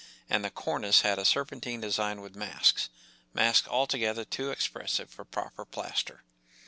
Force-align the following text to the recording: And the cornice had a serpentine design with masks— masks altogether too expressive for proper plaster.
And 0.27 0.43
the 0.43 0.49
cornice 0.49 1.01
had 1.01 1.19
a 1.19 1.25
serpentine 1.25 1.79
design 1.79 2.21
with 2.21 2.35
masks— 2.35 2.89
masks 3.35 3.67
altogether 3.67 4.25
too 4.25 4.49
expressive 4.49 5.11
for 5.11 5.23
proper 5.25 5.63
plaster. 5.63 6.23